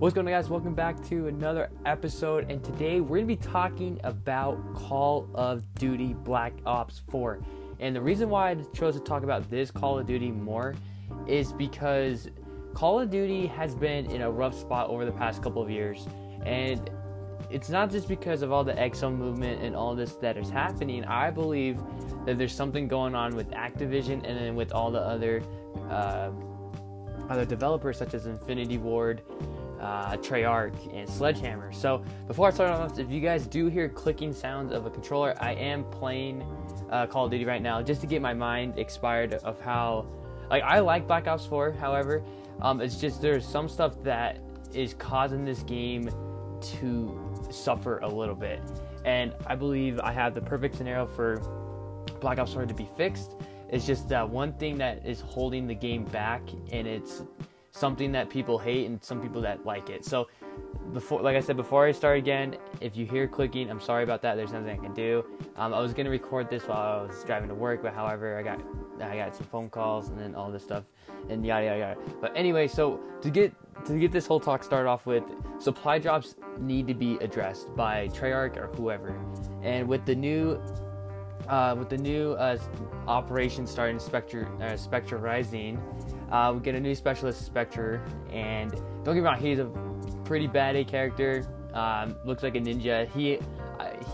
What's 0.00 0.14
going 0.14 0.26
on, 0.28 0.32
guys? 0.32 0.48
Welcome 0.48 0.72
back 0.72 1.06
to 1.10 1.26
another 1.26 1.68
episode, 1.84 2.50
and 2.50 2.64
today 2.64 3.02
we're 3.02 3.18
going 3.18 3.28
to 3.28 3.36
be 3.36 3.50
talking 3.50 4.00
about 4.02 4.56
Call 4.74 5.28
of 5.34 5.74
Duty 5.74 6.14
Black 6.14 6.54
Ops 6.64 7.02
4. 7.10 7.38
And 7.80 7.94
the 7.94 8.00
reason 8.00 8.30
why 8.30 8.52
I 8.52 8.54
chose 8.72 8.94
to 8.94 9.00
talk 9.00 9.24
about 9.24 9.50
this 9.50 9.70
Call 9.70 9.98
of 9.98 10.06
Duty 10.06 10.30
more 10.30 10.74
is 11.26 11.52
because 11.52 12.30
Call 12.72 12.98
of 12.98 13.10
Duty 13.10 13.46
has 13.48 13.74
been 13.74 14.10
in 14.10 14.22
a 14.22 14.30
rough 14.30 14.58
spot 14.58 14.88
over 14.88 15.04
the 15.04 15.12
past 15.12 15.42
couple 15.42 15.60
of 15.60 15.68
years, 15.68 16.08
and 16.46 16.88
it's 17.50 17.68
not 17.68 17.90
just 17.90 18.08
because 18.08 18.40
of 18.40 18.52
all 18.52 18.64
the 18.64 18.72
exo 18.72 19.14
movement 19.14 19.60
and 19.60 19.76
all 19.76 19.94
this 19.94 20.14
that 20.14 20.38
is 20.38 20.48
happening. 20.48 21.04
I 21.04 21.30
believe 21.30 21.78
that 22.24 22.38
there's 22.38 22.54
something 22.54 22.88
going 22.88 23.14
on 23.14 23.36
with 23.36 23.50
Activision 23.50 24.26
and 24.26 24.38
then 24.38 24.54
with 24.54 24.72
all 24.72 24.90
the 24.90 25.00
other 25.00 25.42
uh, 25.90 26.30
other 27.28 27.44
developers 27.44 27.98
such 27.98 28.14
as 28.14 28.24
Infinity 28.24 28.78
Ward, 28.78 29.22
uh, 29.80 30.16
Treyarch, 30.16 30.94
and 30.94 31.08
Sledgehammer. 31.08 31.72
So 31.72 32.04
before 32.26 32.48
I 32.48 32.50
start 32.50 32.70
off, 32.70 32.98
if 32.98 33.10
you 33.10 33.20
guys 33.20 33.46
do 33.46 33.66
hear 33.66 33.88
clicking 33.88 34.32
sounds 34.32 34.72
of 34.72 34.86
a 34.86 34.90
controller, 34.90 35.34
I 35.40 35.54
am 35.54 35.84
playing 35.84 36.44
uh, 36.90 37.06
Call 37.06 37.24
of 37.24 37.30
Duty 37.30 37.44
right 37.44 37.62
now 37.62 37.82
just 37.82 38.00
to 38.02 38.06
get 38.06 38.20
my 38.20 38.34
mind 38.34 38.78
expired 38.78 39.34
of 39.34 39.60
how. 39.60 40.06
Like 40.50 40.64
I 40.64 40.80
like 40.80 41.06
Black 41.06 41.28
Ops 41.28 41.46
4, 41.46 41.70
however, 41.72 42.24
um, 42.60 42.80
it's 42.80 42.96
just 42.96 43.22
there's 43.22 43.46
some 43.46 43.68
stuff 43.68 43.94
that 44.02 44.40
is 44.74 44.94
causing 44.94 45.44
this 45.44 45.62
game 45.62 46.10
to 46.60 47.48
suffer 47.50 47.98
a 47.98 48.08
little 48.08 48.34
bit, 48.34 48.60
and 49.04 49.32
I 49.46 49.54
believe 49.54 50.00
I 50.00 50.10
have 50.10 50.34
the 50.34 50.40
perfect 50.40 50.74
scenario 50.74 51.06
for 51.06 51.36
Black 52.20 52.40
Ops 52.40 52.52
4 52.52 52.66
to 52.66 52.74
be 52.74 52.88
fixed. 52.96 53.36
It's 53.68 53.86
just 53.86 54.08
that 54.08 54.28
one 54.28 54.52
thing 54.54 54.76
that 54.78 55.06
is 55.06 55.20
holding 55.20 55.68
the 55.68 55.74
game 55.74 56.04
back, 56.06 56.42
and 56.72 56.84
it's 56.88 57.22
something 57.72 58.12
that 58.12 58.30
people 58.30 58.58
hate 58.58 58.86
and 58.86 59.02
some 59.02 59.20
people 59.20 59.40
that 59.42 59.64
like 59.64 59.90
it. 59.90 60.04
So 60.04 60.28
before, 60.92 61.22
like 61.22 61.36
I 61.36 61.40
said, 61.40 61.56
before 61.56 61.86
I 61.86 61.92
start 61.92 62.18
again, 62.18 62.56
if 62.80 62.96
you 62.96 63.06
hear 63.06 63.28
clicking, 63.28 63.70
I'm 63.70 63.80
sorry 63.80 64.02
about 64.02 64.22
that. 64.22 64.34
There's 64.34 64.52
nothing 64.52 64.70
I 64.70 64.76
can 64.76 64.94
do. 64.94 65.24
Um, 65.56 65.72
I 65.72 65.80
was 65.80 65.94
gonna 65.94 66.10
record 66.10 66.50
this 66.50 66.64
while 66.64 66.78
I 66.78 67.02
was 67.06 67.24
driving 67.24 67.48
to 67.48 67.54
work, 67.54 67.82
but 67.82 67.94
however, 67.94 68.38
I 68.38 68.42
got 68.42 68.60
I 69.00 69.16
got 69.16 69.34
some 69.34 69.46
phone 69.46 69.70
calls 69.70 70.08
and 70.08 70.18
then 70.18 70.34
all 70.34 70.50
this 70.50 70.62
stuff 70.62 70.84
and 71.28 71.44
yada 71.44 71.66
yada 71.66 71.78
yada. 71.78 72.00
But 72.20 72.32
anyway, 72.36 72.66
so 72.68 73.00
to 73.22 73.30
get 73.30 73.54
to 73.86 73.98
get 73.98 74.12
this 74.12 74.26
whole 74.26 74.40
talk 74.40 74.62
started 74.64 74.88
off 74.88 75.06
with, 75.06 75.24
supply 75.58 75.98
drops 75.98 76.34
need 76.58 76.86
to 76.88 76.94
be 76.94 77.16
addressed 77.16 77.74
by 77.76 78.08
Treyarch 78.08 78.56
or 78.56 78.66
whoever, 78.76 79.14
and 79.62 79.86
with 79.86 80.04
the 80.04 80.14
new 80.14 80.60
uh, 81.48 81.74
with 81.78 81.88
the 81.88 81.98
new 81.98 82.32
uh, 82.32 82.58
operation 83.06 83.66
starting 83.66 83.98
Spectre 83.98 84.48
uh, 84.60 84.76
Spectre 84.76 85.18
Rising, 85.18 85.80
uh, 86.30 86.52
we 86.54 86.60
get 86.60 86.74
a 86.74 86.80
new 86.80 86.94
specialist 86.94 87.44
Spectre, 87.44 88.02
and 88.32 88.72
don't 89.04 89.14
get 89.14 89.16
me 89.16 89.20
wrong, 89.20 89.40
he's 89.40 89.58
a 89.58 89.70
pretty 90.24 90.46
bad 90.46 90.76
A 90.76 90.84
character. 90.84 91.46
Um, 91.74 92.16
looks 92.24 92.42
like 92.42 92.56
a 92.56 92.60
ninja. 92.60 93.08
He 93.12 93.38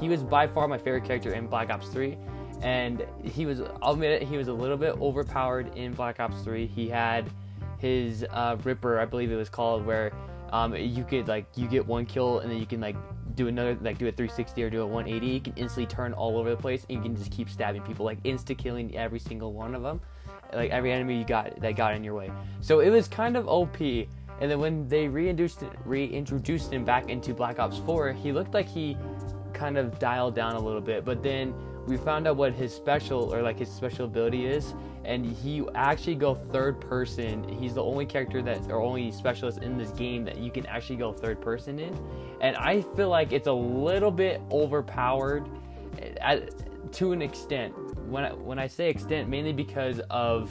he 0.01 0.09
was 0.09 0.23
by 0.23 0.47
far 0.47 0.69
my 0.69 0.79
favorite 0.79 1.05
character 1.05 1.33
in 1.33 1.47
Black 1.47 1.71
Ops 1.71 1.89
3, 1.89 2.17
and 2.63 3.07
he 3.23 3.47
was 3.47 3.61
I'll 3.83 3.93
admit 3.93 4.23
it, 4.23 4.29
he 4.29 4.37
was 4.37 4.49
a 4.49 4.53
little 4.53 4.77
bit 4.77 5.01
overpowered 5.01 5.75
in 5.77 5.93
Black 5.93 6.21
Ops 6.21 6.43
3. 6.43 6.67
He 6.67 6.89
had 6.89 7.31
his 7.79 8.25
uh, 8.31 8.57
Ripper, 8.65 8.99
I 8.99 9.05
believe 9.05 9.31
it 9.31 9.37
was 9.37 9.49
called, 9.49 9.85
where 9.85 10.13
um, 10.53 10.75
you 10.75 11.05
could 11.05 11.29
like 11.29 11.47
you 11.57 11.69
get 11.69 11.87
one 11.87 12.07
kill 12.07 12.41
and 12.41 12.51
then 12.51 12.59
you 12.59 12.67
can 12.67 12.81
like 12.81 12.97
do 13.35 13.49
another 13.49 13.77
like 13.83 13.99
do 13.99 14.07
a 14.07 14.13
360 14.13 14.63
or 14.63 14.71
do 14.71 14.83
a 14.83 14.87
180 14.87 15.27
you 15.27 15.41
can 15.41 15.53
instantly 15.57 15.87
turn 15.87 16.13
all 16.13 16.39
over 16.39 16.49
the 16.49 16.57
place 16.57 16.87
and 16.89 16.97
you 16.97 17.03
can 17.03 17.17
just 17.17 17.31
keep 17.31 17.51
stabbing 17.51 17.83
people 17.83 18.05
like 18.05 18.23
insta 18.23 18.57
killing 18.57 18.97
every 18.97 19.19
single 19.19 19.53
one 19.53 19.75
of 19.75 19.83
them 19.83 20.01
like 20.53 20.71
every 20.71 20.93
enemy 20.93 21.19
you 21.19 21.25
got 21.25 21.61
that 21.61 21.77
got 21.77 21.95
in 21.95 22.05
your 22.05 22.15
way. 22.15 22.31
So 22.61 22.81
it 22.81 22.91
was 22.91 23.09
kind 23.09 23.37
of 23.37 23.49
op 23.49 23.81
and 24.39 24.51
then 24.51 24.59
when 24.59 24.87
they 24.89 25.09
reintroduced 25.09 25.65
reintroduced 25.85 26.73
him 26.73 26.85
back 26.85 27.09
into 27.09 27.33
black 27.33 27.59
ops 27.59 27.79
4 27.79 28.13
he 28.13 28.33
looked 28.33 28.53
like 28.53 28.69
he 28.69 28.97
kind 29.57 29.79
of 29.79 29.99
dialed 29.99 30.35
down 30.35 30.55
a 30.55 30.61
little 30.61 30.81
bit. 30.81 31.05
But 31.05 31.23
then 31.23 31.55
we 31.87 31.97
found 31.97 32.27
out 32.27 32.37
what 32.37 32.53
his 32.53 32.75
special 32.75 33.33
or 33.35 33.43
like 33.43 33.59
his 33.59 33.71
special 33.71 34.05
ability 34.05 34.47
is. 34.47 34.75
And 35.05 35.25
he 35.25 35.65
actually 35.75 36.17
go 36.17 36.35
third 36.35 36.81
person. 36.81 37.49
He's 37.49 37.75
the 37.75 37.83
only 37.83 38.07
character 38.07 38.43
that 38.43 38.71
or 38.71 38.83
only 38.83 39.11
specialist 39.13 39.63
in 39.63 39.79
this 39.79 39.91
game 39.91 40.25
that 40.25 40.39
you 40.39 40.51
can 40.51 40.67
actually 40.67 40.97
go 40.97 41.13
third 41.13 41.41
person 41.41 41.79
in. 41.79 41.99
And 42.41 42.57
i 42.57 42.83
feel 42.83 43.09
like 43.09 43.33
it's 43.33 43.47
a 43.47 43.53
little 43.53 44.11
bit 44.11 44.43
overpowered 44.51 45.49
at, 46.21 46.51
to 46.93 47.13
an 47.13 47.23
extent 47.23 47.75
when 48.09 48.25
I, 48.25 48.33
when 48.33 48.59
i 48.59 48.67
say 48.67 48.89
extent 48.89 49.29
mainly 49.29 49.53
because 49.53 50.01
of 50.11 50.51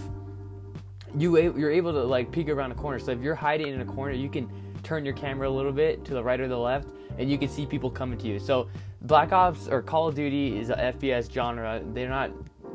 you 1.17 1.37
you're 1.37 1.71
able 1.71 1.93
to 1.93 2.03
like 2.03 2.31
peek 2.31 2.49
around 2.49 2.71
a 2.71 2.75
corner 2.75 2.99
so 2.99 3.11
if 3.11 3.21
you're 3.21 3.35
hiding 3.35 3.67
in 3.67 3.81
a 3.81 3.85
corner 3.85 4.13
you 4.13 4.29
can 4.29 4.49
turn 4.83 5.05
your 5.05 5.15
camera 5.15 5.49
a 5.49 5.51
little 5.51 5.71
bit 5.71 6.05
to 6.05 6.13
the 6.13 6.23
right 6.23 6.39
or 6.39 6.47
the 6.47 6.57
left 6.57 6.89
and 7.17 7.29
you 7.29 7.37
can 7.37 7.49
see 7.49 7.65
people 7.65 7.89
coming 7.89 8.17
to 8.19 8.27
you 8.27 8.39
so 8.39 8.67
Black 9.05 9.31
Ops 9.31 9.67
or 9.67 9.81
Call 9.83 10.07
of 10.07 10.15
Duty 10.15 10.57
is 10.57 10.69
a 10.71 10.75
FPS 10.75 11.31
genre. 11.31 11.81
They're 11.93 12.09
not 12.09 12.31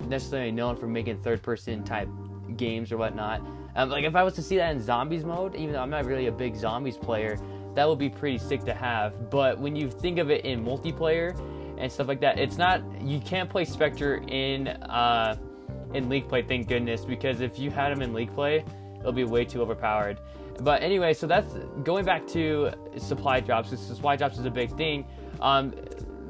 necessarily 0.07 0.53
known 0.53 0.77
for 0.77 0.87
making 0.87 1.19
third 1.19 1.43
person 1.43 1.83
type 1.83 2.09
games 2.57 2.93
or 2.93 2.99
whatnot. 2.99 3.43
Um, 3.75 3.91
like 3.91 4.05
if 4.05 4.15
I 4.15 4.23
was 4.23 4.35
to 4.35 4.43
see 4.43 4.57
that 4.57 4.71
in 4.71 4.81
zombies 4.81 5.25
mode, 5.25 5.57
even 5.57 5.73
though 5.73 5.81
I'm 5.81 5.91
not 5.91 6.05
really 6.05 6.27
a 6.27 6.33
big 6.33 6.57
zombies 6.57 6.97
player, 6.97 7.37
that 7.75 7.89
would 7.89 7.99
be 7.99 8.09
pretty 8.09 8.39
sick 8.39 8.65
to 8.65 8.75
have. 8.75 9.31
But 9.31 9.59
when 9.59 9.75
you 9.75 9.91
think 9.91 10.19
of 10.19 10.31
it 10.31 10.45
in 10.45 10.65
multiplayer 10.65 11.37
and 11.81 11.91
stuff 11.91 12.09
like 12.09 12.21
that, 12.21 12.39
it's 12.39 12.59
not. 12.59 12.83
You 13.03 13.21
can't 13.21 13.49
play 13.49 13.65
Spectre 13.65 14.23
in 14.29 14.69
uh, 14.69 15.37
in 15.95 16.09
League 16.09 16.29
Play, 16.29 16.43
thank 16.43 16.69
goodness, 16.69 17.05
because 17.05 17.41
if 17.41 17.59
you 17.59 17.71
had 17.71 17.91
him 17.91 18.03
in 18.03 18.13
League 18.13 18.33
Play, 18.35 18.65
it'll 19.01 19.13
be 19.13 19.25
way 19.25 19.45
too 19.45 19.63
overpowered. 19.63 20.21
But 20.61 20.83
anyway, 20.83 21.15
so 21.15 21.27
that's 21.27 21.55
going 21.85 22.05
back 22.05 22.27
to 22.29 22.71
supply 22.99 23.41
drops. 23.41 23.71
Supply 23.79 24.17
drops 24.17 24.39
is 24.39 24.45
a 24.45 24.51
big 24.51 24.77
thing. 24.77 25.07
Um, 25.41 25.75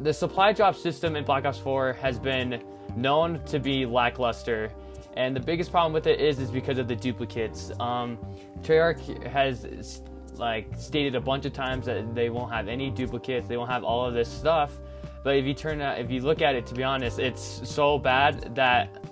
the 0.03 0.15
supply 0.15 0.53
drop 0.53 0.77
system 0.77 1.17
in 1.17 1.25
Black 1.25 1.45
Ops 1.45 1.59
4 1.59 1.95
has 1.95 2.19
been 2.19 2.63
known 2.97 3.45
to 3.47 3.59
be 3.59 3.85
lackluster, 3.85 4.71
and 5.17 5.35
the 5.35 5.41
biggest 5.41 5.71
problem 5.71 5.93
with 5.93 6.07
it 6.07 6.21
is 6.21 6.39
is 6.39 6.51
because 6.51 6.79
of 6.79 6.89
the 6.89 6.97
duplicates. 6.97 7.73
Um, 7.81 8.19
Treyarch 8.63 9.27
has 9.27 10.03
like 10.37 10.69
stated 10.77 11.15
a 11.15 11.21
bunch 11.21 11.45
of 11.45 11.53
times 11.53 11.85
that 11.87 12.15
they 12.15 12.31
won't 12.31 12.53
have 12.53 12.69
any 12.69 12.91
duplicates, 12.91 13.47
they 13.47 13.57
won't 13.57 13.71
have 13.71 13.85
all 13.85 14.07
of 14.07 14.15
this 14.15 14.29
stuff. 14.29 14.73
But 15.23 15.37
if 15.37 15.45
you 15.45 15.55
turn 15.55 15.81
out, 15.81 15.99
if 15.99 16.11
you 16.11 16.21
look 16.21 16.43
at 16.43 16.55
it, 16.55 16.67
to 16.67 16.75
be 16.75 16.83
honest, 16.83 17.19
it's 17.19 17.61
so 17.69 17.99
bad 17.99 18.55
that 18.55 19.05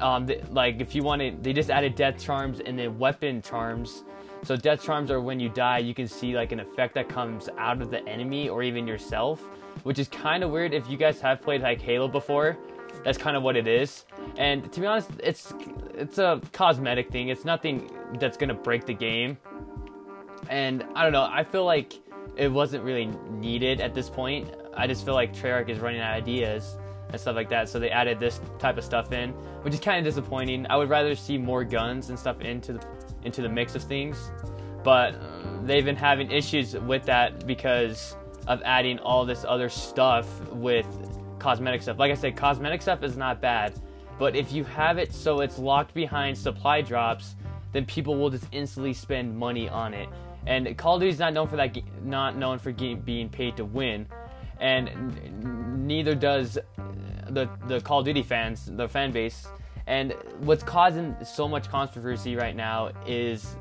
um, 0.00 0.26
they, 0.26 0.40
like 0.50 0.80
if 0.80 0.94
you 0.94 1.02
wanted, 1.02 1.42
they 1.42 1.52
just 1.52 1.70
added 1.70 1.94
death 1.94 2.18
charms 2.18 2.60
and 2.60 2.78
then 2.78 2.98
weapon 2.98 3.42
charms. 3.42 4.04
So 4.44 4.56
death 4.56 4.82
charms 4.82 5.10
are 5.10 5.20
when 5.20 5.40
you 5.40 5.48
die, 5.48 5.78
you 5.78 5.94
can 5.94 6.06
see 6.06 6.36
like 6.36 6.52
an 6.52 6.60
effect 6.60 6.94
that 6.94 7.08
comes 7.08 7.48
out 7.58 7.82
of 7.82 7.90
the 7.90 8.06
enemy 8.08 8.48
or 8.48 8.62
even 8.62 8.86
yourself, 8.86 9.40
which 9.82 9.98
is 9.98 10.08
kind 10.08 10.44
of 10.44 10.50
weird 10.50 10.72
if 10.72 10.88
you 10.88 10.96
guys 10.96 11.20
have 11.20 11.42
played 11.42 11.62
like 11.62 11.80
Halo 11.80 12.06
before 12.06 12.56
that's 13.04 13.18
kind 13.18 13.36
of 13.36 13.42
what 13.42 13.56
it 13.56 13.66
is. 13.66 14.04
And 14.36 14.70
to 14.72 14.80
be 14.80 14.86
honest, 14.86 15.10
it's 15.22 15.54
it's 15.94 16.18
a 16.18 16.40
cosmetic 16.52 17.10
thing. 17.10 17.28
It's 17.28 17.44
nothing 17.44 17.90
that's 18.18 18.36
gonna 18.36 18.54
break 18.54 18.84
the 18.84 18.94
game. 18.94 19.38
And 20.48 20.84
I 20.94 21.02
don't 21.02 21.12
know. 21.12 21.28
I 21.30 21.44
feel 21.44 21.64
like 21.64 21.94
it 22.36 22.48
wasn't 22.50 22.84
really 22.84 23.06
needed 23.30 23.80
at 23.80 23.94
this 23.94 24.10
point. 24.10 24.50
I 24.76 24.86
just 24.86 25.04
feel 25.04 25.14
like 25.14 25.34
Treyarch 25.34 25.68
is 25.68 25.78
running 25.78 26.00
out 26.00 26.16
of 26.16 26.22
ideas 26.22 26.76
and 27.10 27.20
stuff 27.20 27.36
like 27.36 27.48
that. 27.50 27.68
So 27.68 27.78
they 27.78 27.90
added 27.90 28.20
this 28.20 28.40
type 28.58 28.78
of 28.78 28.84
stuff 28.84 29.12
in, 29.12 29.30
which 29.62 29.74
is 29.74 29.80
kind 29.80 29.98
of 29.98 30.04
disappointing. 30.04 30.66
I 30.68 30.76
would 30.76 30.88
rather 30.88 31.14
see 31.14 31.38
more 31.38 31.64
guns 31.64 32.10
and 32.10 32.18
stuff 32.18 32.40
into 32.40 32.74
the 32.74 32.86
into 33.24 33.42
the 33.42 33.48
mix 33.48 33.74
of 33.74 33.82
things, 33.82 34.30
but 34.84 35.14
they've 35.64 35.84
been 35.84 35.96
having 35.96 36.30
issues 36.30 36.74
with 36.74 37.04
that 37.04 37.46
because 37.46 38.14
of 38.46 38.62
adding 38.64 38.98
all 39.00 39.24
this 39.26 39.44
other 39.46 39.68
stuff 39.68 40.28
with 40.52 40.86
cosmetic 41.40 41.82
stuff. 41.82 41.98
Like 41.98 42.12
I 42.12 42.14
said, 42.14 42.36
cosmetic 42.36 42.82
stuff 42.82 43.02
is 43.02 43.16
not 43.16 43.40
bad, 43.40 43.74
but 44.18 44.36
if 44.36 44.52
you 44.52 44.62
have 44.64 44.98
it 44.98 45.12
so 45.12 45.40
it's 45.40 45.58
locked 45.58 45.92
behind 45.92 46.38
supply 46.38 46.82
drops, 46.82 47.34
then 47.72 47.84
people 47.84 48.16
will 48.16 48.30
just 48.30 48.46
instantly 48.52 48.92
spend 48.92 49.36
money 49.36 49.68
on 49.68 49.92
it. 49.92 50.08
And 50.46 50.78
Call 50.78 50.94
of 50.94 51.00
Duty 51.00 51.10
is 51.10 51.18
not 51.18 51.32
known 51.32 51.48
for 51.48 51.56
that, 51.56 51.76
not 52.04 52.36
known 52.36 52.60
for 52.60 52.72
being 52.72 53.28
paid 53.28 53.56
to 53.56 53.64
win, 53.64 54.06
and 54.60 55.86
neither 55.86 56.14
does 56.14 56.58
the 57.30 57.48
the 57.66 57.80
Call 57.80 58.00
of 58.00 58.04
Duty 58.04 58.22
fans, 58.22 58.70
the 58.72 58.88
fan 58.88 59.12
base. 59.12 59.46
And 59.86 60.14
what's 60.40 60.64
causing 60.64 61.14
so 61.24 61.46
much 61.46 61.68
controversy 61.68 62.34
right 62.34 62.56
now 62.56 62.90
is 63.06 63.56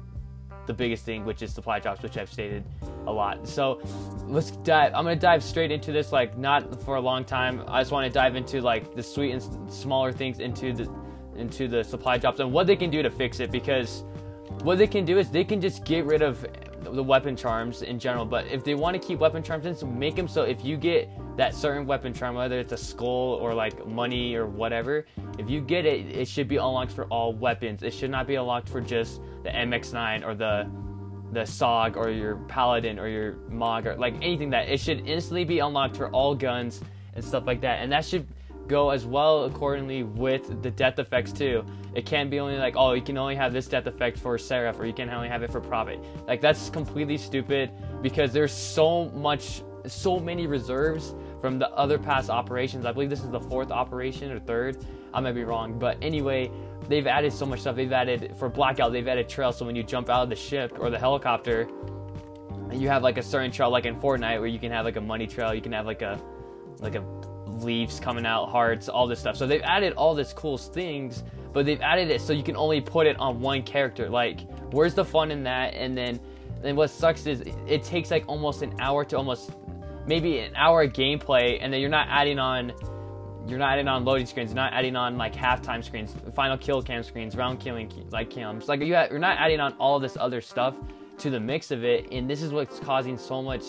the 0.65 0.73
biggest 0.73 1.05
thing, 1.05 1.25
which 1.25 1.41
is 1.41 1.53
supply 1.53 1.79
drops, 1.79 2.01
which 2.01 2.17
I've 2.17 2.31
stated 2.31 2.63
a 3.05 3.11
lot. 3.11 3.47
So 3.47 3.79
let's 4.25 4.51
dive. 4.51 4.93
I'm 4.95 5.03
gonna 5.03 5.15
dive 5.15 5.43
straight 5.43 5.71
into 5.71 5.91
this, 5.91 6.11
like 6.11 6.37
not 6.37 6.81
for 6.83 6.95
a 6.95 7.01
long 7.01 7.23
time. 7.23 7.63
I 7.67 7.81
just 7.81 7.91
want 7.91 8.11
to 8.11 8.11
dive 8.11 8.35
into 8.35 8.61
like 8.61 8.95
the 8.95 9.03
sweet 9.03 9.31
and 9.31 9.71
smaller 9.71 10.11
things 10.11 10.39
into 10.39 10.73
the 10.73 10.91
into 11.35 11.67
the 11.67 11.83
supply 11.83 12.17
drops 12.17 12.39
and 12.39 12.51
what 12.51 12.65
they 12.65 12.75
can 12.75 12.89
do 12.89 13.03
to 13.03 13.09
fix 13.09 13.39
it. 13.39 13.51
Because 13.51 14.03
what 14.63 14.77
they 14.77 14.87
can 14.87 15.05
do 15.05 15.19
is 15.19 15.29
they 15.29 15.43
can 15.43 15.61
just 15.61 15.85
get 15.85 16.05
rid 16.05 16.21
of 16.21 16.45
the 16.93 17.03
weapon 17.03 17.35
charms 17.35 17.81
in 17.81 17.99
general. 17.99 18.25
But 18.25 18.47
if 18.47 18.63
they 18.63 18.75
want 18.75 18.99
to 18.99 19.05
keep 19.05 19.19
weapon 19.19 19.43
charms 19.43 19.65
in, 19.65 19.75
so 19.75 19.85
make 19.85 20.15
them 20.15 20.27
so 20.27 20.43
if 20.43 20.63
you 20.63 20.77
get 20.77 21.09
that 21.37 21.53
certain 21.53 21.85
weapon 21.85 22.13
charm, 22.13 22.35
whether 22.35 22.59
it's 22.59 22.71
a 22.71 22.77
skull 22.77 23.37
or 23.41 23.53
like 23.53 23.85
money 23.87 24.35
or 24.35 24.45
whatever, 24.45 25.05
if 25.37 25.49
you 25.49 25.61
get 25.61 25.85
it, 25.85 26.07
it 26.07 26.27
should 26.27 26.47
be 26.47 26.57
unlocked 26.57 26.91
for 26.91 27.05
all 27.05 27.33
weapons. 27.33 27.83
It 27.83 27.93
should 27.93 28.11
not 28.11 28.27
be 28.27 28.35
unlocked 28.35 28.69
for 28.69 28.81
just 28.81 29.21
the 29.43 29.49
MX9 29.49 30.25
or 30.25 30.35
the 30.35 30.69
the 31.31 31.41
Saug 31.41 31.97
or 31.97 32.09
your 32.09 32.37
Paladin 32.47 32.97
or 32.97 33.09
your 33.09 33.33
Mog 33.49 33.85
or 33.87 33.95
like 33.97 34.13
anything 34.15 34.49
that 34.51 34.69
it 34.69 34.79
should 34.79 35.05
instantly 35.07 35.43
be 35.43 35.59
unlocked 35.59 35.97
for 35.97 36.09
all 36.11 36.33
guns 36.33 36.81
and 37.13 37.23
stuff 37.23 37.45
like 37.45 37.61
that. 37.61 37.81
And 37.81 37.91
that 37.91 38.05
should 38.05 38.25
go 38.67 38.89
as 38.89 39.05
well 39.05 39.45
accordingly 39.45 40.03
with 40.03 40.61
the 40.61 40.71
death 40.71 40.99
effects 40.99 41.31
too. 41.31 41.65
It 41.93 42.05
can't 42.05 42.29
be 42.29 42.39
only 42.39 42.57
like, 42.57 42.75
oh, 42.77 42.93
you 42.93 43.01
can 43.01 43.17
only 43.17 43.35
have 43.35 43.53
this 43.53 43.67
death 43.67 43.87
effect 43.87 44.17
for 44.17 44.37
Seraph 44.37 44.79
or 44.79 44.85
you 44.85 44.93
can 44.93 45.09
only 45.09 45.29
have 45.29 45.43
it 45.43 45.51
for 45.51 45.61
Prophet. 45.61 46.03
Like 46.27 46.41
that's 46.41 46.69
completely 46.69 47.17
stupid 47.17 47.71
because 48.01 48.33
there's 48.33 48.53
so 48.53 49.09
much, 49.09 49.63
so 49.85 50.19
many 50.19 50.47
reserves 50.47 51.15
from 51.41 51.59
the 51.59 51.69
other 51.71 51.97
past 51.97 52.29
operations. 52.29 52.85
I 52.85 52.91
believe 52.91 53.09
this 53.09 53.23
is 53.23 53.29
the 53.29 53.39
fourth 53.39 53.71
operation 53.71 54.31
or 54.31 54.39
third. 54.39 54.83
I 55.13 55.21
might 55.21 55.33
be 55.33 55.43
wrong, 55.43 55.79
but 55.79 55.97
anyway, 56.01 56.51
they've 56.89 57.07
added 57.07 57.31
so 57.31 57.45
much 57.45 57.61
stuff. 57.61 57.75
They've 57.75 57.91
added 57.91 58.35
for 58.37 58.49
blackout, 58.49 58.91
they've 58.91 59.07
added 59.07 59.29
trails. 59.29 59.57
So 59.57 59.65
when 59.65 59.75
you 59.75 59.83
jump 59.83 60.09
out 60.09 60.23
of 60.23 60.29
the 60.29 60.35
ship 60.35 60.77
or 60.79 60.89
the 60.89 60.99
helicopter, 60.99 61.69
you 62.71 62.89
have 62.89 63.03
like 63.03 63.17
a 63.17 63.23
certain 63.23 63.51
trail, 63.51 63.69
like 63.69 63.85
in 63.85 63.95
Fortnite, 63.95 64.39
where 64.39 64.47
you 64.47 64.59
can 64.59 64.71
have 64.71 64.85
like 64.85 64.97
a 64.97 65.01
money 65.01 65.27
trail. 65.27 65.53
You 65.53 65.61
can 65.61 65.71
have 65.71 65.85
like 65.85 66.01
a 66.01 66.19
like 66.79 66.95
a 66.95 67.03
leaves 67.63 67.99
coming 67.99 68.25
out, 68.25 68.47
hearts, 68.49 68.89
all 68.89 69.07
this 69.07 69.19
stuff. 69.19 69.37
So 69.37 69.47
they've 69.47 69.61
added 69.63 69.93
all 69.93 70.15
this 70.15 70.33
cool 70.33 70.57
things, 70.57 71.23
but 71.53 71.65
they've 71.65 71.81
added 71.81 72.09
it 72.09 72.21
so 72.21 72.33
you 72.33 72.43
can 72.43 72.55
only 72.55 72.81
put 72.81 73.07
it 73.07 73.17
on 73.17 73.39
one 73.39 73.63
character. 73.63 74.09
Like, 74.09 74.41
where's 74.71 74.93
the 74.93 75.05
fun 75.05 75.31
in 75.31 75.43
that? 75.43 75.73
And 75.73 75.97
then, 75.97 76.19
then 76.61 76.75
what 76.75 76.89
sucks 76.89 77.25
is 77.25 77.43
it 77.67 77.83
takes 77.83 78.11
like 78.11 78.25
almost 78.27 78.61
an 78.61 78.75
hour 78.79 79.05
to 79.05 79.17
almost 79.17 79.51
maybe 80.05 80.39
an 80.39 80.55
hour 80.55 80.83
of 80.83 80.93
gameplay, 80.93 81.57
and 81.61 81.71
then 81.71 81.81
you're 81.81 81.89
not 81.89 82.07
adding 82.09 82.39
on. 82.39 82.73
You're 83.47 83.59
not 83.59 83.73
adding 83.73 83.87
on 83.87 84.03
loading 84.05 84.25
screens. 84.25 84.49
You're 84.49 84.55
not 84.55 84.73
adding 84.73 84.95
on 84.95 85.17
like 85.17 85.35
halftime 85.35 85.83
screens, 85.83 86.15
final 86.33 86.57
kill 86.57 86.81
cam 86.81 87.03
screens, 87.03 87.35
round 87.35 87.59
killing 87.59 87.91
like 88.11 88.31
cams. 88.31 88.67
Like 88.67 88.79
you, 88.79 88.87
you're 88.87 89.19
not 89.19 89.37
adding 89.37 89.59
on 89.59 89.73
all 89.73 89.99
this 89.99 90.17
other 90.19 90.41
stuff 90.41 90.75
to 91.19 91.29
the 91.29 91.39
mix 91.39 91.69
of 91.71 91.83
it, 91.83 92.11
and 92.11 92.29
this 92.29 92.41
is 92.41 92.51
what's 92.51 92.79
causing 92.79 93.17
so 93.17 93.41
much 93.41 93.63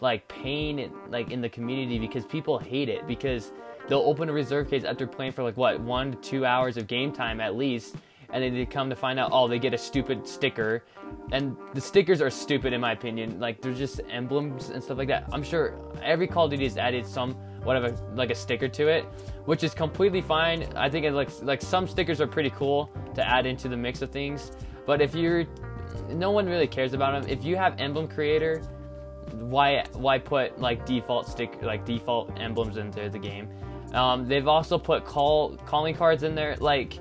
like 0.00 0.26
pain 0.28 0.90
like 1.08 1.30
in 1.30 1.40
the 1.40 1.48
community 1.48 1.98
because 1.98 2.24
people 2.24 2.58
hate 2.58 2.88
it 2.88 3.06
because 3.06 3.52
they'll 3.88 4.00
open 4.00 4.28
a 4.28 4.32
reserve 4.32 4.68
case 4.68 4.84
after 4.84 5.06
playing 5.06 5.32
for 5.32 5.42
like 5.42 5.56
what 5.56 5.80
one 5.80 6.12
to 6.12 6.16
two 6.18 6.46
hours 6.46 6.76
of 6.76 6.86
game 6.86 7.12
time 7.12 7.40
at 7.40 7.56
least 7.56 7.96
and 8.34 8.42
then 8.42 8.52
they 8.52 8.66
come 8.66 8.90
to 8.90 8.96
find 8.96 9.18
out 9.18 9.30
oh 9.32 9.46
they 9.48 9.58
get 9.58 9.72
a 9.72 9.78
stupid 9.78 10.26
sticker. 10.26 10.84
And 11.30 11.56
the 11.72 11.80
stickers 11.80 12.20
are 12.20 12.30
stupid 12.30 12.72
in 12.72 12.80
my 12.80 12.92
opinion. 12.92 13.38
Like 13.38 13.62
they're 13.62 13.72
just 13.72 14.00
emblems 14.10 14.70
and 14.70 14.82
stuff 14.82 14.98
like 14.98 15.08
that. 15.08 15.28
I'm 15.32 15.44
sure 15.44 15.78
every 16.02 16.26
call 16.26 16.46
of 16.46 16.50
duty 16.50 16.64
has 16.64 16.76
added 16.76 17.06
some 17.06 17.34
whatever 17.62 17.96
like 18.14 18.30
a 18.30 18.34
sticker 18.34 18.68
to 18.68 18.88
it 18.88 19.04
which 19.46 19.62
is 19.62 19.72
completely 19.72 20.20
fine. 20.20 20.66
I 20.74 20.90
think 20.90 21.06
it 21.06 21.12
looks 21.12 21.42
like 21.42 21.62
some 21.62 21.86
stickers 21.86 22.20
are 22.20 22.26
pretty 22.26 22.50
cool 22.50 22.90
to 23.14 23.26
add 23.26 23.46
into 23.46 23.68
the 23.68 23.76
mix 23.76 24.02
of 24.02 24.10
things. 24.10 24.50
But 24.84 25.00
if 25.00 25.14
you're 25.14 25.44
no 26.08 26.32
one 26.32 26.46
really 26.46 26.66
cares 26.66 26.92
about 26.92 27.22
them 27.22 27.30
if 27.30 27.44
you 27.44 27.56
have 27.56 27.78
emblem 27.78 28.08
creator 28.08 28.60
why 29.32 29.84
why 29.92 30.18
put 30.18 30.60
like 30.60 30.84
default 30.86 31.28
stick 31.28 31.62
like 31.62 31.84
default 31.84 32.38
emblems 32.38 32.76
into 32.76 33.08
the 33.08 33.18
game. 33.18 33.48
Um, 33.92 34.26
they've 34.26 34.48
also 34.48 34.78
put 34.78 35.04
call 35.04 35.56
calling 35.66 35.94
cards 35.94 36.22
in 36.22 36.34
there. 36.34 36.56
Like 36.56 36.98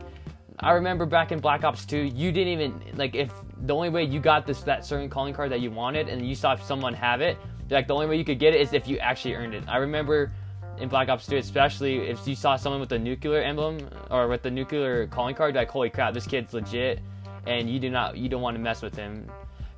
I 0.60 0.72
remember 0.74 1.06
back 1.06 1.32
in 1.32 1.40
Black 1.40 1.64
Ops 1.64 1.86
2, 1.86 1.98
you 1.98 2.32
didn't 2.32 2.54
even 2.54 2.82
like 2.96 3.16
if 3.16 3.32
the 3.62 3.74
only 3.74 3.90
way 3.90 4.04
you 4.04 4.20
got 4.20 4.46
this 4.46 4.62
that 4.62 4.86
certain 4.86 5.10
calling 5.10 5.34
card 5.34 5.52
that 5.52 5.62
you 5.62 5.72
wanted, 5.72 6.10
and 6.10 6.28
you 6.28 6.36
saw 6.36 6.56
someone 6.56 6.94
have 6.94 7.22
it. 7.22 7.38
Like 7.70 7.88
the 7.88 7.94
only 7.94 8.08
way 8.08 8.18
you 8.18 8.26
could 8.26 8.40
get 8.40 8.54
it 8.54 8.62
is 8.62 8.74
if 8.74 8.88
you 8.88 8.98
actually 9.00 9.36
earned 9.36 9.56
it. 9.56 9.64
I 9.68 9.78
remember 9.78 10.32
in 10.78 10.90
Black 10.90 11.10
Ops 11.10 11.28
2, 11.28 11.38
especially 11.38 12.00
if 12.08 12.28
you 12.28 12.36
saw 12.36 12.56
someone 12.56 12.82
with 12.82 12.92
a 12.92 13.00
nuclear 13.00 13.42
emblem 13.42 13.90
or 14.10 14.28
with 14.28 14.44
the 14.44 14.52
nuclear 14.52 15.08
calling 15.08 15.36
card, 15.36 15.56
like 15.56 15.70
holy 15.70 15.90
crap, 15.90 16.14
this 16.14 16.28
kid's 16.28 16.54
legit, 16.54 17.00
and 17.48 17.70
you 17.70 17.80
do 17.80 17.90
not 17.90 18.18
you 18.18 18.30
don't 18.30 18.42
want 18.42 18.56
to 18.56 18.62
mess 18.62 18.82
with 18.82 18.96
him. 18.96 19.30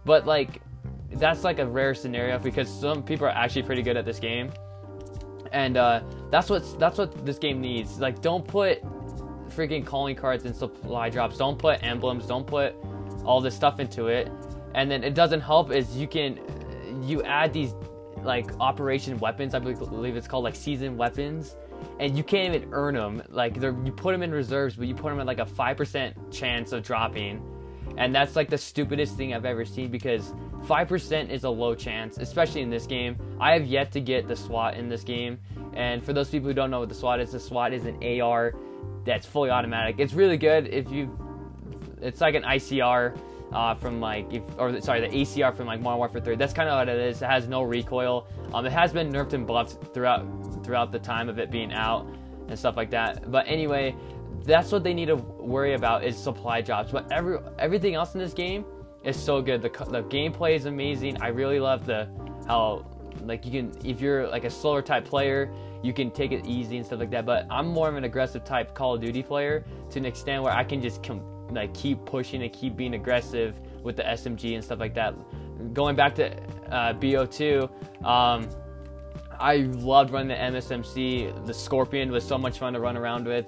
But 0.04 0.26
like 0.26 0.62
that's 1.16 1.44
like 1.44 1.60
a 1.60 1.66
rare 1.66 1.94
scenario 1.94 2.38
because 2.40 2.70
some 2.70 3.04
people 3.04 3.28
are 3.28 3.32
actually 3.32 3.64
pretty 3.64 3.82
good 3.82 3.98
at 3.98 4.06
this 4.06 4.20
game, 4.20 4.52
and 5.52 5.78
uh, 5.78 6.02
that's 6.30 6.50
what 6.50 6.64
that's 6.80 6.98
what 6.98 7.26
this 7.26 7.38
game 7.38 7.62
needs. 7.62 8.00
Like, 8.00 8.22
don't 8.22 8.48
put 8.48 8.84
freaking 9.50 9.86
calling 9.86 10.16
cards 10.16 10.46
and 10.46 10.56
supply 10.56 11.10
drops. 11.10 11.38
Don't 11.38 11.58
put 11.58 11.84
emblems. 11.84 12.28
Don't 12.28 12.46
put 12.46 12.76
all 13.24 13.42
this 13.42 13.56
stuff 13.56 13.80
into 13.80 14.08
it. 14.08 14.32
And 14.74 14.92
then 14.92 15.04
it 15.04 15.14
doesn't 15.14 15.42
help 15.42 15.72
is 15.72 15.96
you 15.96 16.08
can 16.08 16.40
you 17.04 17.24
add 17.24 17.54
these 17.54 17.74
like 18.24 18.52
operation 18.60 19.18
weapons. 19.20 19.54
I 19.54 19.60
believe 19.60 20.16
it's 20.16 20.28
called 20.28 20.44
like 20.44 20.56
season 20.56 20.98
weapons, 20.98 21.56
and 22.00 22.18
you 22.18 22.24
can't 22.24 22.54
even 22.56 22.70
earn 22.74 22.96
them. 22.96 23.24
Like 23.30 23.56
you 23.56 23.94
put 23.96 24.12
them 24.12 24.24
in 24.24 24.32
reserves, 24.32 24.76
but 24.76 24.88
you 24.88 24.96
put 24.96 25.10
them 25.10 25.20
at 25.20 25.26
like 25.26 25.40
a 25.40 25.46
five 25.46 25.78
percent 25.78 26.16
chance 26.32 26.72
of 26.72 26.84
dropping, 26.84 27.42
and 27.98 28.14
that's 28.14 28.36
like 28.36 28.50
the 28.50 28.58
stupidest 28.58 29.16
thing 29.16 29.34
I've 29.34 29.46
ever 29.46 29.66
seen 29.66 29.90
because 29.90 30.34
5% 30.64 31.30
is 31.30 31.44
a 31.44 31.50
low 31.50 31.76
chance, 31.76 32.18
especially 32.18 32.62
in 32.62 32.70
this 32.70 32.86
game. 32.86 33.16
I 33.40 33.54
have 33.54 33.66
yet 33.66 33.92
to 33.94 34.02
get 34.02 34.28
the 34.28 34.36
SWAT 34.36 34.76
in 34.76 34.90
this 34.90 35.04
game. 35.04 35.40
And 35.74 36.04
for 36.04 36.14
those 36.14 36.30
people 36.30 36.48
who 36.48 36.54
don't 36.54 36.72
know 36.72 36.80
what 36.80 36.90
the 36.90 36.96
SWAT 36.96 37.20
is, 37.20 37.32
the 37.32 37.40
SWAT 37.40 37.74
is 37.74 37.86
an 37.86 38.22
AR 38.22 38.54
that's 39.06 39.26
fully 39.26 39.50
automatic. 39.50 39.96
It's 40.00 40.14
really 40.14 40.38
good 40.38 40.68
if 40.68 40.92
you 40.92 41.18
it's 42.02 42.22
like 42.22 42.36
an 42.36 42.44
ICR 42.44 43.18
uh, 43.54 43.76
from 43.76 44.02
like 44.02 44.32
if, 44.34 44.44
or 44.58 44.80
sorry 44.82 45.02
the 45.02 45.08
ACR 45.08 45.56
from 45.56 45.68
like 45.68 45.82
Modern 45.82 46.00
Warfare 46.00 46.22
3. 46.22 46.36
That's 46.36 46.54
kind 46.54 46.70
of 46.70 46.78
what 46.78 46.90
it 46.90 47.00
is. 47.00 47.22
It 47.22 47.30
has 47.30 47.48
no 47.48 47.62
recoil. 47.62 48.28
Um, 48.54 48.66
it 48.66 48.72
has 48.72 48.92
been 48.92 49.12
nerfed 49.12 49.34
and 49.34 49.48
buffed 49.48 49.94
throughout 49.94 50.26
throughout 50.64 50.92
the 50.92 51.00
time 51.00 51.30
of 51.30 51.40
it 51.40 51.52
being 51.52 51.72
out 51.72 52.08
and 52.48 52.58
stuff 52.58 52.76
like 52.76 52.90
that. 52.92 53.32
But 53.32 53.48
anyway, 53.48 53.96
that's 54.46 54.72
what 54.72 54.84
they 54.84 54.94
need 54.94 55.08
to 55.08 55.16
worry 55.16 55.74
about 55.74 56.04
is 56.04 56.18
supply 56.18 56.62
drops. 56.62 56.92
But 56.92 57.12
every 57.12 57.40
everything 57.60 57.96
else 57.96 58.14
in 58.14 58.20
this 58.20 58.34
game 58.34 58.66
is 59.04 59.18
so 59.18 59.42
good. 59.42 59.62
The 59.62 59.70
the 59.70 60.04
gameplay 60.04 60.56
is 60.56 60.66
amazing. 60.66 61.22
I 61.22 61.30
really 61.30 61.60
love 61.60 61.86
the 61.86 62.08
how 62.48 62.86
like 63.24 63.46
you 63.46 63.52
can 63.52 63.72
if 63.84 64.02
you're 64.02 64.28
like 64.28 64.44
a 64.44 64.50
slower 64.50 64.82
type 64.82 65.06
player, 65.06 65.52
you 65.84 65.94
can 65.94 66.12
take 66.12 66.32
it 66.32 66.46
easy 66.46 66.78
and 66.78 66.86
stuff 66.86 67.00
like 67.00 67.12
that. 67.12 67.26
But 67.26 67.48
I'm 67.50 67.68
more 67.68 67.90
of 67.90 67.96
an 67.96 68.04
aggressive 68.04 68.44
type 68.44 68.74
Call 68.74 68.96
of 68.96 69.02
Duty 69.02 69.24
player 69.24 69.66
to 69.92 70.00
an 70.00 70.06
extent 70.06 70.44
where 70.44 70.54
I 70.54 70.64
can 70.64 70.82
just 70.82 71.04
com- 71.04 71.24
like 71.52 71.74
keep 71.74 72.06
pushing 72.06 72.44
and 72.44 72.52
keep 72.52 72.76
being 72.76 72.96
aggressive 72.96 73.60
with 73.84 73.96
the 73.96 74.04
SMG 74.04 74.56
and 74.56 74.64
stuff 74.64 74.80
like 74.80 74.94
that. 74.96 75.16
Going 75.74 75.96
back 75.96 76.16
to 76.16 76.36
uh, 76.72 76.94
BO2, 76.94 78.06
um, 78.06 78.50
I 79.40 79.58
loved 79.58 80.12
running 80.12 80.30
the 80.30 80.36
MSMC. 80.36 81.46
The 81.46 81.54
Scorpion 81.54 82.12
was 82.12 82.26
so 82.26 82.38
much 82.38 82.60
fun 82.60 82.74
to 82.74 82.80
run 82.80 82.98
around 82.98 83.26
with. 83.26 83.46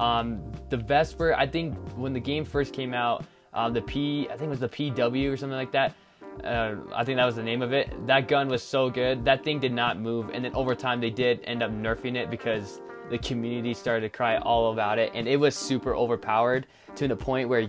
Um, 0.00 0.40
the 0.70 0.78
Vesper, 0.78 1.34
I 1.34 1.46
think 1.46 1.76
when 1.96 2.14
the 2.14 2.20
game 2.20 2.44
first 2.44 2.72
came 2.72 2.94
out, 2.94 3.24
uh, 3.52 3.68
the 3.68 3.82
P, 3.82 4.26
I 4.30 4.36
think 4.36 4.44
it 4.44 4.48
was 4.48 4.60
the 4.60 4.68
PW 4.68 5.30
or 5.30 5.36
something 5.36 5.56
like 5.56 5.72
that. 5.72 5.94
Uh, 6.42 6.76
I 6.94 7.04
think 7.04 7.18
that 7.18 7.26
was 7.26 7.36
the 7.36 7.42
name 7.42 7.60
of 7.60 7.74
it. 7.74 8.06
That 8.06 8.26
gun 8.26 8.48
was 8.48 8.62
so 8.62 8.88
good. 8.88 9.26
That 9.26 9.44
thing 9.44 9.60
did 9.60 9.72
not 9.72 10.00
move, 10.00 10.30
and 10.32 10.42
then 10.42 10.54
over 10.54 10.74
time 10.74 11.00
they 11.00 11.10
did 11.10 11.40
end 11.44 11.62
up 11.62 11.70
nerfing 11.70 12.16
it 12.16 12.30
because 12.30 12.80
the 13.10 13.18
community 13.18 13.74
started 13.74 14.00
to 14.00 14.08
cry 14.08 14.38
all 14.38 14.72
about 14.72 14.98
it, 14.98 15.10
and 15.14 15.28
it 15.28 15.36
was 15.36 15.54
super 15.54 15.94
overpowered 15.94 16.66
to 16.94 17.06
the 17.06 17.16
point 17.16 17.50
where 17.50 17.68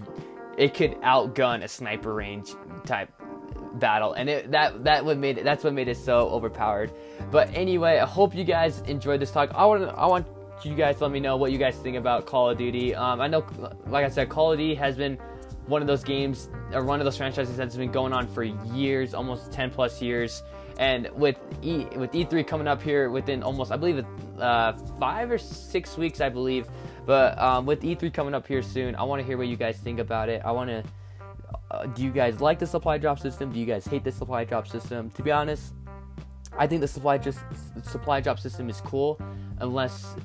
it 0.58 0.74
could 0.74 0.92
outgun 1.02 1.64
a 1.64 1.68
sniper 1.68 2.14
range 2.14 2.54
type 2.86 3.10
battle, 3.74 4.14
and 4.14 4.30
it, 4.30 4.52
that 4.52 4.86
that 4.86 5.04
what 5.04 5.18
made 5.18 5.38
it, 5.38 5.44
that's 5.44 5.66
what 5.66 5.74
made 5.74 5.90
it 5.90 5.98
so 5.98 6.30
overpowered. 6.30 6.94
But 7.30 7.50
anyway, 7.54 7.98
I 7.98 8.06
hope 8.06 8.34
you 8.34 8.46
guys 8.46 8.82
enjoyed 8.82 9.20
this 9.20 9.32
talk. 9.32 9.52
I 9.54 9.66
want 9.66 9.84
I 9.98 10.06
want 10.06 10.28
you 10.66 10.76
guys 10.76 11.02
let 11.02 11.12
me 11.12 11.20
know 11.20 11.38
what 11.38 11.52
you 11.52 11.58
guys 11.58 11.76
think 11.76 11.98
about 11.98 12.26
Call 12.26 12.50
of 12.50 12.58
Duty. 12.58 12.94
Um, 12.96 13.22
I 13.22 13.28
know, 13.28 13.46
like 13.88 14.06
I 14.06 14.10
said, 14.10 14.30
Call 14.30 14.52
of 14.52 14.60
Duty 14.60 14.76
has 14.76 14.96
been 14.96 15.18
one 15.68 15.82
of 15.82 15.88
those 15.88 16.04
games 16.04 16.50
or 16.74 16.84
one 16.84 17.00
of 17.00 17.06
those 17.06 17.18
franchises 17.18 17.56
that's 17.58 17.76
been 17.76 17.92
going 17.92 18.14
on 18.14 18.28
for 18.28 18.44
years, 18.44 19.14
almost 19.14 19.52
10 19.52 19.72
plus 19.72 20.02
years. 20.02 20.44
And 20.78 21.10
with 21.14 21.38
E 21.62 21.86
with 21.96 22.12
E3 22.12 22.46
coming 22.48 22.68
up 22.68 22.82
here 22.82 23.10
within 23.10 23.44
almost, 23.44 23.72
I 23.72 23.78
believe, 23.78 24.04
uh, 24.40 24.74
five 25.00 25.30
or 25.30 25.38
six 25.38 25.98
weeks, 25.98 26.22
I 26.22 26.30
believe. 26.30 26.68
But 27.06 27.38
um, 27.40 27.66
with 27.66 27.82
E3 27.82 28.14
coming 28.14 28.34
up 28.34 28.48
here 28.48 28.62
soon, 28.62 28.96
I 28.96 29.04
want 29.04 29.22
to 29.22 29.26
hear 29.26 29.38
what 29.38 29.48
you 29.48 29.58
guys 29.58 29.78
think 29.78 30.00
about 30.00 30.30
it. 30.30 30.42
I 30.44 30.52
want 30.52 30.70
to. 30.70 30.84
Uh, 31.70 31.86
do 31.88 32.04
you 32.04 32.12
guys 32.12 32.42
like 32.42 32.60
the 32.60 32.68
supply 32.68 32.98
drop 32.98 33.20
system? 33.20 33.52
Do 33.52 33.60
you 33.60 33.66
guys 33.66 33.86
hate 33.86 34.04
the 34.04 34.12
supply 34.12 34.44
drop 34.44 34.68
system? 34.68 35.10
To 35.12 35.24
be 35.24 35.32
honest, 35.32 35.74
I 36.58 36.68
think 36.68 36.82
the 36.82 36.88
supply 36.88 37.18
just 37.18 37.40
supply 37.84 38.20
drop 38.22 38.40
system 38.40 38.70
is 38.70 38.82
cool, 38.82 39.20
unless 39.60 40.16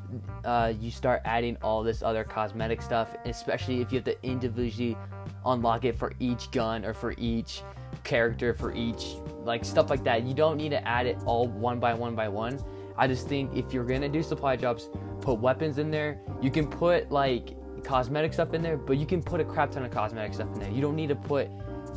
uh, 0.45 0.73
you 0.78 0.90
start 0.90 1.23
adding 1.25 1.56
all 1.62 1.83
this 1.83 2.02
other 2.02 2.25
cosmetic 2.25 2.83
stuff, 2.83 3.14
especially 3.25 3.80
if 3.80 3.92
you 3.92 3.99
have 3.99 4.04
to 4.04 4.26
individually 4.26 4.97
unlock 5.45 5.85
it 5.85 5.97
for 5.97 6.12
each 6.18 6.50
gun 6.50 6.85
or 6.85 6.92
for 6.92 7.14
each 7.16 7.62
character, 8.04 8.54
for 8.54 8.75
each 8.75 9.16
like 9.45 9.64
stuff 9.64 9.88
like 9.88 10.02
that. 10.04 10.25
You 10.25 10.35
don't 10.35 10.56
need 10.56 10.71
to 10.71 10.87
add 10.87 11.06
it 11.06 11.18
all 11.26 11.49
one 11.49 11.78
by 11.78 11.95
one 11.95 12.14
by 12.14 12.28
one. 12.28 12.59
I 12.99 13.06
just 13.06 13.28
think 13.28 13.54
if 13.54 13.73
you're 13.73 13.85
gonna 13.85 14.09
do 14.09 14.23
supply 14.23 14.56
drops, 14.56 14.88
put 15.21 15.38
weapons 15.38 15.78
in 15.78 15.90
there. 15.90 16.21
You 16.42 16.50
can 16.50 16.66
put 16.66 17.11
like 17.11 17.56
cosmetic 17.85 18.33
stuff 18.33 18.52
in 18.52 18.62
there, 18.62 18.76
but 18.76 18.97
you 18.97 19.06
can 19.06 19.23
put 19.23 19.40
a 19.40 19.45
crap 19.45 19.71
ton 19.71 19.85
of 19.85 19.90
cosmetic 19.90 20.35
stuff 20.35 20.52
in 20.54 20.61
there. 20.61 20.71
You 20.71 20.80
don't 20.80 20.97
need 20.97 21.09
to 21.09 21.16
put 21.16 21.49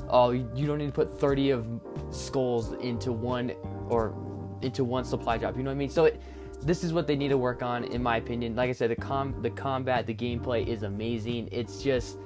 oh 0.09 0.31
you 0.31 0.67
don't 0.67 0.77
need 0.77 0.87
to 0.87 0.91
put 0.91 1.19
30 1.19 1.51
of 1.51 1.67
skulls 2.11 2.73
into 2.73 3.11
one 3.11 3.51
or 3.89 4.15
into 4.61 4.83
one 4.83 5.03
supply 5.03 5.37
drop. 5.37 5.55
You 5.57 5.63
know 5.63 5.69
what 5.69 5.75
I 5.75 5.77
mean? 5.77 5.89
So 5.89 6.05
it, 6.05 6.21
this 6.61 6.83
is 6.83 6.93
what 6.93 7.07
they 7.07 7.15
need 7.15 7.29
to 7.29 7.37
work 7.37 7.63
on, 7.63 7.85
in 7.85 8.03
my 8.03 8.17
opinion. 8.17 8.55
Like 8.55 8.69
I 8.69 8.73
said, 8.73 8.89
the 8.91 8.95
com 8.95 9.41
the 9.41 9.49
combat, 9.49 10.05
the 10.05 10.13
gameplay 10.13 10.67
is 10.67 10.83
amazing. 10.83 11.49
It's 11.51 11.81
just 11.81 12.17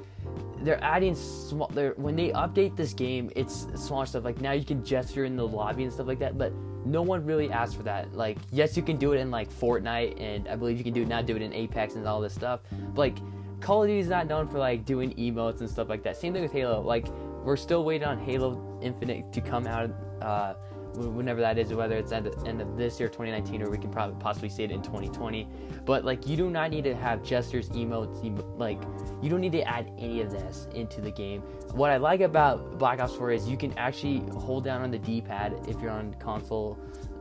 they're 0.62 0.84
adding 0.84 1.16
small. 1.16 1.68
They're 1.68 1.94
when 1.98 2.16
they 2.16 2.30
update 2.30 2.76
this 2.76 2.94
game, 2.94 3.30
it's 3.36 3.68
smaller 3.76 4.06
stuff. 4.06 4.24
Like 4.24 4.42
now 4.42 4.54
you 4.54 4.66
can 4.66 4.84
gesture 4.84 5.26
in 5.26 5.36
the 5.36 5.48
lobby 5.48 5.84
and 5.84 5.94
stuff 5.94 6.08
like 6.08 6.20
that, 6.20 6.38
but 6.38 6.54
no 6.86 7.02
one 7.02 7.26
really 7.26 7.52
asked 7.52 7.78
for 7.78 7.84
that. 7.84 8.14
Like 8.14 8.38
yes, 8.52 8.76
you 8.76 8.84
can 8.84 8.98
do 8.98 9.14
it 9.14 9.20
in 9.20 9.30
like 9.30 9.52
Fortnite, 9.52 10.20
and 10.20 10.48
I 10.48 10.56
believe 10.56 10.78
you 10.78 10.84
can 10.84 10.94
do 10.94 11.04
it 11.04 11.08
now. 11.08 11.22
Do 11.22 11.36
it 11.36 11.42
in 11.42 11.54
Apex 11.54 11.96
and 11.96 12.08
all 12.08 12.22
this 12.22 12.34
stuff. 12.34 12.62
But 12.72 12.98
like 12.98 13.18
Call 13.60 13.84
of 13.84 13.88
Duty 13.88 14.00
is 14.00 14.08
not 14.08 14.28
known 14.28 14.48
for 14.48 14.58
like 14.58 14.86
doing 14.86 15.14
emotes 15.16 15.60
and 15.60 15.70
stuff 15.70 15.90
like 15.90 16.04
that. 16.04 16.18
Same 16.18 16.34
thing 16.34 16.42
with 16.42 16.52
Halo. 16.52 16.82
Like 16.82 17.08
we're 17.44 17.58
still 17.58 17.84
waiting 17.84 18.08
on 18.08 18.18
Halo 18.18 18.80
Infinite 18.82 19.32
to 19.34 19.42
come 19.42 19.68
out. 19.68 19.92
Uh, 20.22 20.56
whenever 20.96 21.42
that 21.42 21.58
is, 21.58 21.74
whether 21.74 21.98
it's 21.98 22.12
at 22.12 22.24
the 22.24 22.48
end 22.48 22.62
of 22.62 22.78
this 22.78 23.00
year, 23.00 23.10
2019, 23.10 23.62
or 23.62 23.70
we 23.70 23.78
can 23.78 23.92
probably 23.92 24.16
possibly 24.20 24.50
see 24.50 24.64
it 24.64 24.72
in 24.72 24.82
2020. 24.82 25.48
But 25.86 26.06
like, 26.06 26.28
you 26.28 26.38
do 26.38 26.50
not 26.50 26.72
need 26.72 26.84
to 26.86 26.96
have 26.96 27.24
gestures, 27.24 27.70
emotes, 27.70 28.24
emo- 28.24 28.46
like 28.58 28.82
you 29.22 29.30
don't 29.30 29.42
need 29.42 29.52
to 29.54 29.68
add 29.68 29.92
any 29.98 30.22
of 30.22 30.32
this 30.32 30.68
into 30.74 31.02
the 31.02 31.12
game. 31.12 31.42
What 31.74 31.90
I 31.90 31.98
like 31.98 32.22
about 32.22 32.78
Black 32.78 33.00
Ops 33.00 33.16
4 33.16 33.32
is 33.32 33.50
you 33.50 33.58
can 33.58 33.78
actually 33.78 34.20
hold 34.40 34.64
down 34.64 34.82
on 34.82 34.92
the 34.92 35.00
D-pad 35.00 35.66
if 35.68 35.80
you're 35.82 35.92
on 35.92 36.14
console 36.16 36.78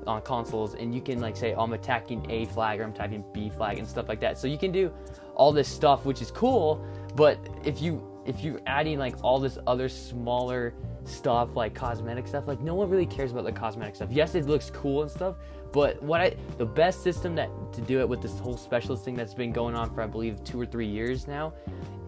on 0.07 0.21
consoles 0.23 0.75
and 0.75 0.93
you 0.95 1.01
can 1.01 1.21
like 1.21 1.37
say 1.37 1.55
oh, 1.55 1.63
I'm 1.63 1.73
attacking 1.73 2.29
A 2.31 2.47
flag 2.47 2.81
or 2.81 2.85
I'm 2.85 2.91
attacking 2.91 3.25
B 3.33 3.51
flag 3.51 3.79
and 3.79 3.87
stuff 3.87 4.09
like 4.09 4.21
that. 4.21 4.39
So 4.39 4.47
you 4.47 4.59
can 4.59 4.73
do 4.73 4.93
all 5.35 5.53
this 5.53 5.69
stuff 5.69 6.05
which 6.05 6.21
is 6.21 6.31
cool, 6.31 6.85
but 7.15 7.39
if 7.65 7.81
you 7.81 8.09
if 8.27 8.43
you're 8.43 8.61
adding 8.67 8.99
like 8.99 9.15
all 9.23 9.39
this 9.39 9.59
other 9.67 9.89
smaller 9.89 10.75
stuff 11.05 11.57
like 11.57 11.75
cosmetic 11.75 12.27
stuff 12.27 12.47
like 12.47 12.61
no 12.61 12.75
one 12.75 12.89
really 12.89 13.07
cares 13.07 13.33
about 13.33 13.45
the 13.45 13.53
cosmetic 13.53 13.97
stuff. 13.97 14.11
Yes 14.11 14.35
it 14.35 14.47
looks 14.47 14.71
cool 14.71 15.03
and 15.03 15.11
stuff 15.11 15.37
but 15.73 16.03
what 16.03 16.21
i 16.21 16.37
the 16.59 16.67
best 16.67 17.03
system 17.03 17.35
that 17.35 17.49
to 17.73 17.81
do 17.81 18.01
it 18.01 18.09
with 18.09 18.21
this 18.21 18.39
whole 18.39 18.57
specialist 18.57 19.05
thing 19.05 19.15
that's 19.15 19.35
been 19.35 19.53
going 19.53 19.75
on 19.75 19.93
for 19.95 20.03
i 20.03 20.07
believe 20.07 20.43
two 20.45 20.61
or 20.61 20.67
three 20.67 20.87
years 20.87 21.27
now 21.27 21.53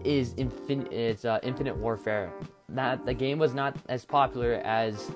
is 0.05 0.33
infinite 0.37 0.91
it's 0.93 1.25
uh, 1.25 1.39
infinite 1.43 1.75
warfare. 1.75 2.31
That 2.69 3.05
the 3.05 3.13
game 3.13 3.39
was 3.39 3.53
not 3.53 3.75
as 3.89 4.05
popular 4.05 4.61
as 4.63 5.11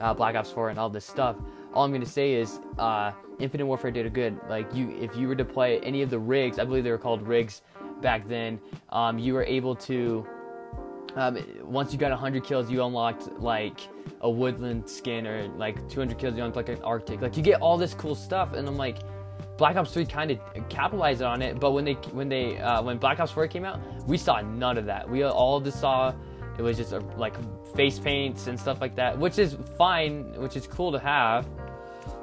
uh, 0.00 0.14
black 0.14 0.36
ops 0.36 0.50
4 0.50 0.70
and 0.70 0.78
all 0.78 0.90
this 0.90 1.06
stuff. 1.06 1.36
All 1.72 1.84
i'm 1.84 1.90
going 1.90 2.02
to 2.02 2.10
say 2.10 2.34
is 2.34 2.60
uh, 2.78 3.12
infinite 3.38 3.66
warfare 3.66 3.90
did 3.90 4.06
a 4.06 4.10
good 4.10 4.38
like 4.48 4.72
you 4.74 4.96
if 4.98 5.14
you 5.16 5.28
were 5.28 5.36
to 5.36 5.44
play 5.44 5.78
any 5.80 6.00
of 6.00 6.08
the 6.08 6.18
rigs 6.18 6.58
i 6.58 6.64
believe 6.64 6.84
they 6.84 6.90
were 6.90 6.96
called 6.96 7.20
rigs 7.20 7.60
back 8.00 8.26
then 8.26 8.58
um, 8.90 9.18
you 9.18 9.34
were 9.34 9.44
able 9.44 9.74
to 9.74 10.26
um, 11.16 11.38
once 11.64 11.92
you 11.92 11.98
got 11.98 12.10
100 12.10 12.44
kills, 12.44 12.70
you 12.70 12.84
unlocked 12.84 13.32
like 13.40 13.80
a 14.20 14.30
woodland 14.30 14.88
skin, 14.88 15.26
or 15.26 15.48
like 15.56 15.88
200 15.88 16.18
kills, 16.18 16.36
you 16.36 16.44
unlocked 16.44 16.68
like 16.68 16.68
an 16.68 16.82
Arctic. 16.84 17.22
Like 17.22 17.36
you 17.36 17.42
get 17.42 17.60
all 17.60 17.78
this 17.78 17.94
cool 17.94 18.14
stuff, 18.14 18.52
and 18.52 18.68
I'm 18.68 18.76
like, 18.76 18.98
Black 19.56 19.76
Ops 19.76 19.92
3 19.92 20.04
kind 20.04 20.30
of 20.30 20.38
capitalized 20.68 21.22
on 21.22 21.40
it. 21.40 21.58
But 21.58 21.72
when 21.72 21.84
they 21.86 21.94
when 22.12 22.28
they 22.28 22.58
uh, 22.58 22.82
when 22.82 22.98
Black 22.98 23.18
Ops 23.18 23.32
4 23.32 23.48
came 23.48 23.64
out, 23.64 23.80
we 24.06 24.18
saw 24.18 24.40
none 24.42 24.76
of 24.76 24.84
that. 24.86 25.08
We 25.08 25.24
all 25.24 25.58
just 25.60 25.80
saw 25.80 26.14
it 26.58 26.62
was 26.62 26.76
just 26.76 26.92
a, 26.92 26.98
like 27.16 27.34
face 27.74 27.98
paints 27.98 28.46
and 28.46 28.58
stuff 28.58 28.80
like 28.80 28.94
that, 28.96 29.18
which 29.18 29.38
is 29.38 29.56
fine, 29.76 30.32
which 30.40 30.56
is 30.56 30.66
cool 30.66 30.92
to 30.92 30.98
have. 30.98 31.48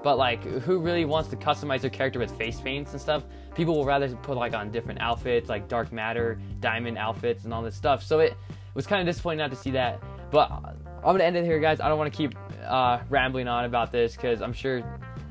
But 0.03 0.17
like, 0.17 0.43
who 0.43 0.79
really 0.79 1.05
wants 1.05 1.29
to 1.29 1.35
customize 1.35 1.81
their 1.81 1.89
character 1.89 2.19
with 2.19 2.31
face 2.37 2.59
paints 2.59 2.91
and 2.91 3.01
stuff? 3.01 3.23
People 3.55 3.75
will 3.75 3.85
rather 3.85 4.07
put 4.17 4.37
like 4.37 4.53
on 4.53 4.71
different 4.71 5.01
outfits, 5.01 5.49
like 5.49 5.67
dark 5.67 5.91
matter, 5.91 6.39
diamond 6.59 6.97
outfits, 6.97 7.43
and 7.43 7.53
all 7.53 7.61
this 7.61 7.75
stuff. 7.75 8.03
So 8.03 8.19
it 8.19 8.35
was 8.73 8.87
kind 8.87 9.01
of 9.01 9.05
disappointing 9.05 9.39
not 9.39 9.51
to 9.51 9.57
see 9.57 9.71
that. 9.71 10.01
But 10.31 10.51
I'm 10.51 11.03
gonna 11.03 11.23
end 11.23 11.35
it 11.35 11.45
here, 11.45 11.59
guys. 11.59 11.79
I 11.79 11.89
don't 11.89 11.97
want 11.97 12.11
to 12.11 12.17
keep 12.17 12.35
uh, 12.65 12.99
rambling 13.09 13.47
on 13.47 13.65
about 13.65 13.91
this 13.91 14.15
because 14.15 14.41
I'm 14.41 14.53
sure 14.53 14.83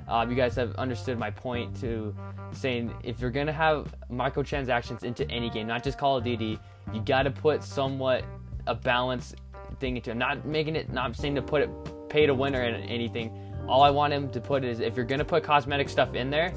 um, 0.09 0.31
you 0.31 0.37
guys 0.37 0.55
have 0.57 0.75
understood 0.77 1.19
my 1.19 1.31
point 1.31 1.79
to 1.81 2.15
saying 2.53 2.95
if 3.03 3.21
you're 3.21 3.31
gonna 3.31 3.53
have 3.53 3.95
microtransactions 4.11 5.03
into 5.05 5.29
any 5.31 5.51
game, 5.51 5.67
not 5.67 5.83
just 5.83 5.99
Call 5.99 6.19
of 6.19 6.25
Duty, 6.25 6.59
you 6.93 7.01
got 7.01 7.23
to 7.23 7.31
put 7.31 7.63
somewhat 7.63 8.25
a 8.67 8.75
balance 8.75 9.35
thing 9.81 9.97
into 9.97 10.11
it. 10.11 10.17
Not 10.17 10.45
making 10.45 10.77
it, 10.77 10.93
not 10.93 11.17
saying 11.17 11.35
to 11.37 11.43
put 11.43 11.63
it 11.63 11.71
pay 12.09 12.27
to 12.27 12.35
win 12.35 12.55
or 12.55 12.61
anything. 12.61 13.37
All 13.67 13.83
I 13.83 13.91
want 13.91 14.13
him 14.13 14.29
to 14.31 14.41
put 14.41 14.65
is 14.65 14.81
if 14.81 14.97
you're 14.97 15.07
gonna 15.07 15.25
put 15.25 15.43
cosmetic 15.43 15.89
stuff 15.89 16.15
in 16.15 16.31
there, 16.31 16.53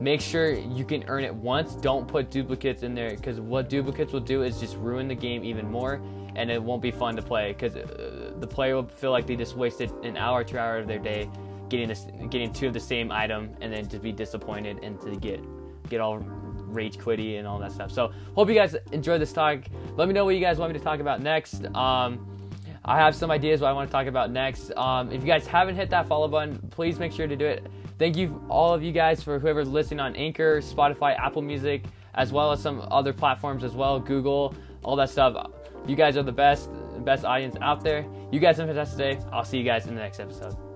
make 0.00 0.20
sure 0.20 0.52
you 0.52 0.84
can 0.84 1.04
earn 1.08 1.24
it 1.24 1.34
once. 1.34 1.74
Don't 1.74 2.06
put 2.06 2.30
duplicates 2.30 2.82
in 2.82 2.94
there 2.94 3.10
because 3.10 3.40
what 3.40 3.68
duplicates 3.68 4.12
will 4.12 4.20
do 4.20 4.42
is 4.42 4.60
just 4.60 4.76
ruin 4.76 5.08
the 5.08 5.14
game 5.14 5.44
even 5.44 5.70
more 5.70 6.00
and 6.36 6.50
it 6.50 6.62
won't 6.62 6.82
be 6.82 6.90
fun 6.90 7.16
to 7.16 7.22
play 7.22 7.52
because 7.52 7.74
uh, 7.74 8.32
the 8.38 8.46
player 8.46 8.76
will 8.76 8.86
feel 8.86 9.10
like 9.10 9.26
they 9.26 9.36
just 9.36 9.56
wasted 9.56 9.90
an 10.04 10.16
hour, 10.16 10.44
two 10.44 10.58
hours 10.58 10.82
of 10.82 10.88
their 10.88 10.98
day 10.98 11.28
getting 11.68 11.88
this, 11.88 12.06
getting 12.30 12.52
two 12.52 12.68
of 12.68 12.72
the 12.72 12.80
same 12.80 13.10
item 13.10 13.50
and 13.60 13.72
then 13.72 13.88
just 13.88 14.02
be 14.02 14.12
disappointed 14.12 14.78
and 14.82 15.00
to 15.00 15.16
get 15.16 15.40
get 15.88 16.00
all 16.00 16.18
rage 16.18 16.98
quitty 16.98 17.38
and 17.38 17.46
all 17.46 17.58
that 17.58 17.72
stuff. 17.72 17.90
So 17.90 18.12
hope 18.34 18.48
you 18.48 18.54
guys 18.54 18.76
enjoyed 18.92 19.20
this 19.20 19.32
talk. 19.32 19.60
Let 19.96 20.06
me 20.06 20.14
know 20.14 20.24
what 20.24 20.34
you 20.34 20.40
guys 20.40 20.58
want 20.58 20.72
me 20.72 20.78
to 20.78 20.84
talk 20.84 21.00
about 21.00 21.22
next. 21.22 21.64
Um, 21.74 22.37
I 22.84 22.96
have 22.98 23.14
some 23.14 23.30
ideas 23.30 23.60
what 23.60 23.68
I 23.68 23.72
want 23.72 23.88
to 23.88 23.92
talk 23.92 24.06
about 24.06 24.30
next. 24.30 24.72
Um, 24.76 25.12
if 25.12 25.20
you 25.20 25.26
guys 25.26 25.46
haven't 25.46 25.76
hit 25.76 25.90
that 25.90 26.06
follow 26.06 26.28
button, 26.28 26.58
please 26.70 26.98
make 26.98 27.12
sure 27.12 27.26
to 27.26 27.36
do 27.36 27.46
it. 27.46 27.66
Thank 27.98 28.16
you, 28.16 28.42
all 28.48 28.72
of 28.72 28.82
you 28.82 28.92
guys, 28.92 29.22
for 29.22 29.38
whoever's 29.38 29.68
listening 29.68 30.00
on 30.00 30.14
Anchor, 30.14 30.60
Spotify, 30.60 31.18
Apple 31.18 31.42
Music, 31.42 31.84
as 32.14 32.32
well 32.32 32.52
as 32.52 32.62
some 32.62 32.86
other 32.90 33.12
platforms 33.12 33.64
as 33.64 33.72
well, 33.74 33.98
Google, 33.98 34.54
all 34.84 34.96
that 34.96 35.10
stuff. 35.10 35.50
You 35.86 35.96
guys 35.96 36.16
are 36.16 36.22
the 36.22 36.32
best, 36.32 36.70
best 37.04 37.24
audience 37.24 37.56
out 37.60 37.82
there. 37.82 38.06
You 38.30 38.40
guys 38.40 38.58
have 38.58 38.68
a 38.68 38.74
fantastic 38.74 38.98
day. 38.98 39.24
I'll 39.32 39.44
see 39.44 39.58
you 39.58 39.64
guys 39.64 39.86
in 39.86 39.94
the 39.94 40.00
next 40.00 40.20
episode. 40.20 40.67